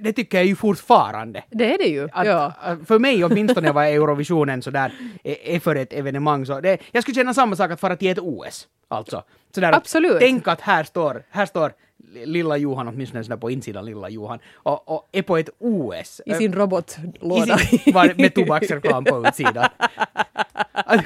[0.00, 1.44] det tycker jag ju fortfarande.
[1.50, 2.08] Det är det ju.
[2.12, 2.52] Att, ja.
[2.86, 4.92] för mig åtminstone var Eurovisionen sådär,
[5.24, 8.08] är, är för ett evenemang så det, jag skulle känna samma sak att fara till
[8.08, 8.68] ett OS.
[8.88, 9.22] Alltså.
[9.54, 10.18] Sådär att Absolut.
[10.18, 11.72] Tänk att här står, här står
[12.14, 16.20] lilla Johan, åtminstone sådär på insidan lilla Johan, och, och är på ett OS.
[16.26, 17.58] I sin I robotlåda.
[17.58, 19.68] sin, var, med tobaksreklam på utsidan.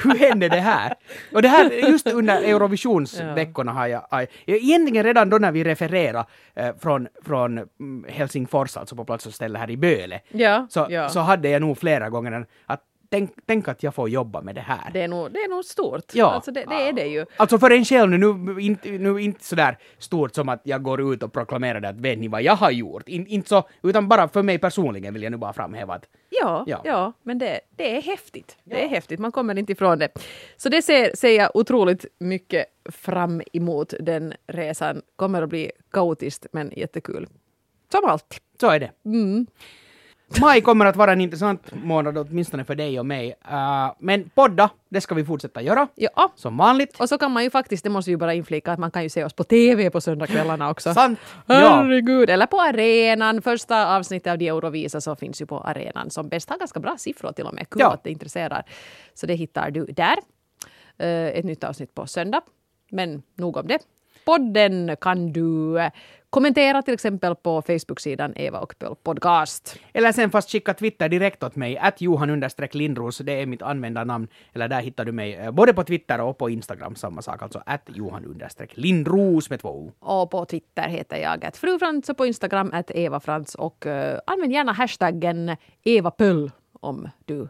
[0.03, 0.95] Hur hände det här?
[1.33, 4.07] Och det här, just under Eurovisionsveckorna har jag,
[4.45, 9.27] jag egentligen redan då när vi refererade eh, från, från mm, Helsingfors, alltså på plats
[9.27, 11.09] och ställe här i Böle, Ja, så, ja.
[11.09, 14.61] så hade jag nog flera gånger att tänk, tänk att jag får jobba med det
[14.61, 14.91] här.
[14.93, 16.15] Det är nog, det är nog stort.
[16.15, 16.27] Ja.
[16.31, 17.27] Alltså det, det är det ju.
[17.37, 21.13] Alltså för en själv nu, nu, inte, nu inte sådär stort som att jag går
[21.15, 23.09] ut och proklamerar det att vet ni vad jag har gjort?
[23.09, 26.65] In, inte så, utan bara för mig personligen vill jag nu bara framhäva att Ja,
[26.67, 26.81] Ja.
[26.85, 27.13] ja.
[27.23, 28.57] men det, det är häftigt.
[28.65, 30.09] Det är häftigt, man kommer inte ifrån det.
[30.57, 33.95] Så det ser, ser jag otroligt mycket fram emot.
[34.01, 37.27] Den resan kommer att bli kaotiskt men jättekul.
[37.93, 38.39] Som alltid.
[38.61, 38.91] så är det.
[39.05, 39.47] Mm.
[40.41, 43.35] Maj kommer att vara en intressant månad åtminstone för dig och mig.
[43.51, 45.89] Uh, men podda, det ska vi fortsätta göra.
[45.95, 47.01] Ja, Som vanligt.
[47.01, 49.09] och så kan man ju faktiskt, det måste vi bara inflika, att man kan ju
[49.09, 50.95] se oss på TV på söndagskvällarna också.
[50.95, 51.19] Sant.
[51.47, 51.55] Ja.
[51.55, 52.31] Herregud!
[52.31, 53.43] Eller på arenan.
[53.43, 56.95] Första avsnittet av de Eurovisa så finns ju på arenan som bäst har ganska bra
[56.99, 57.71] siffror till och med.
[57.71, 57.93] Kul Ja.
[57.93, 58.63] att det intresserar.
[59.15, 60.17] Så det hittar du där.
[60.99, 62.41] Eh, Ett nytt avsnitt på söndag.
[62.91, 63.79] Men nog om det.
[64.29, 65.79] Podden kan du
[66.31, 69.81] kommentera till exempel på Facebook-sidan Eva och Pöl Podcast.
[69.93, 72.41] Eller sen fast skicka Twitter direkt åt mig, att Johan
[72.73, 74.29] Lindros, det är mitt användarnamn.
[74.53, 77.63] Eller där hittar du mig eh, både på Twitter och på Instagram, samma sak, alltså
[77.67, 78.41] att Johan
[78.75, 79.93] Lindros med två O.
[79.99, 84.21] Och på Twitter heter jag att frufrans och på Instagram att Eva Frans och eh,
[84.27, 87.49] använd gärna hashtaggen Eva Pöll om du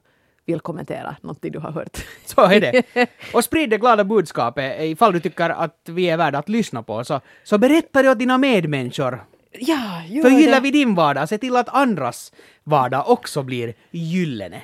[0.53, 1.97] vill kommentera någonting du har hört.
[2.25, 3.07] Så är det.
[3.35, 7.05] Och sprid det glada budskapet ifall du tycker att vi är värda att lyssna på.
[7.05, 9.25] Så, så berätta det åt dina medmänniskor.
[9.53, 12.33] Ja, gör Förgylla vi din vardag, se till att andras
[12.65, 14.63] vardag också blir gyllene.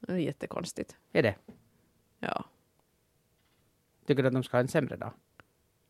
[0.00, 0.96] Det är jättekonstigt.
[1.12, 1.34] Är det?
[2.20, 2.44] Ja.
[4.06, 5.12] Tycker du att de ska ha en sämre dag?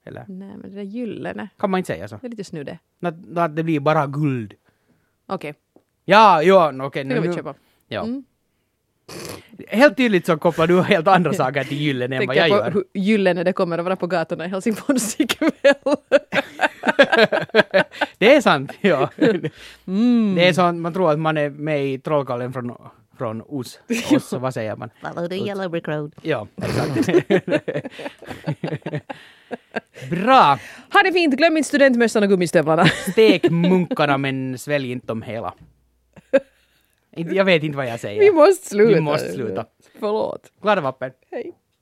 [0.05, 0.25] Eller?
[0.29, 1.49] Nej, men det där gyllene.
[1.59, 2.17] Kan man inte säga så?
[2.21, 2.79] Det är lite snudde.
[3.01, 4.55] Att, att det blir bara guld.
[5.27, 5.55] Okej,
[6.05, 7.05] Ja, ja, no, okej.
[7.05, 7.55] det nu- kan vi köpa.
[7.89, 8.03] Ja.
[8.03, 8.25] Mm.
[9.69, 12.65] Helt tydligt så kopplar du helt andra saker till gyllene än vad Tänker jag på
[12.65, 12.71] gör.
[12.73, 15.75] hur gyllene det kommer att vara på gatorna i Helsingfors ikväll.
[18.19, 19.11] Det är sant, ja.
[19.87, 20.35] Mm.
[20.35, 22.77] Det är så att man tror att man är med i Trollkarlen från,
[23.19, 23.79] från Os.
[24.11, 24.91] Os, vad säger man?
[25.03, 26.13] Follow the yellow brick road.
[26.23, 27.09] Ja, exakt.
[30.11, 30.59] Bra!
[30.93, 32.87] ha det fint, glöm inte studentmössan och gummistövlarna.
[32.87, 35.55] Stek munkarna men svälj inte dem hela.
[37.17, 38.21] Jag vet inte vad jag säger.
[38.21, 38.95] Vi måste sluta.
[38.95, 39.67] Vi måste sluta.
[40.01, 40.53] Förlåt.
[40.63, 41.11] Glada vappen.
[41.31, 41.53] Hej.